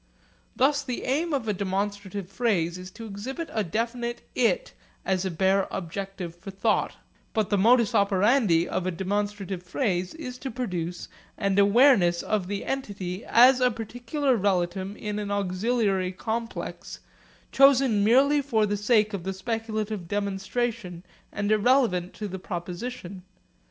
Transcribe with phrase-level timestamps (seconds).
[0.55, 4.73] Thus the aim of a demonstrative phrase is to exhibit a definite 'it'
[5.05, 6.95] as a bare objective for thought;
[7.33, 12.65] but the modus operandi of a demonstrative phrase is to produce an awareness of the
[12.65, 17.01] entity as a particular relatum in an auxiliary complex,
[17.51, 23.21] chosen merely for the sake of the speculative demonstration and irrelevant to the proposition.